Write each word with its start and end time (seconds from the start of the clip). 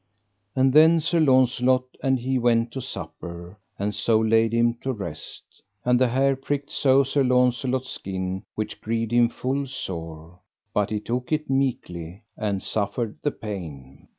And 0.55 0.73
then 0.73 0.99
Sir 0.99 1.19
Launcelot 1.19 1.83
and 2.01 2.17
he 2.19 2.39
went 2.39 2.71
to 2.71 2.81
supper, 2.81 3.59
and 3.77 3.93
so 3.93 4.19
laid 4.19 4.51
him 4.51 4.73
to 4.81 4.91
rest, 4.91 5.61
and 5.85 5.99
the 5.99 6.07
hair 6.07 6.35
pricked 6.35 6.71
so 6.71 7.03
Sir 7.03 7.23
Launcelot's 7.23 7.91
skin 7.91 8.41
which 8.55 8.81
grieved 8.81 9.11
him 9.11 9.29
full 9.29 9.67
sore, 9.67 10.39
but 10.73 10.89
he 10.89 10.99
took 10.99 11.31
it 11.31 11.51
meekly, 11.51 12.23
and 12.35 12.63
suffered 12.63 13.19
the 13.21 13.29
pain. 13.29 14.09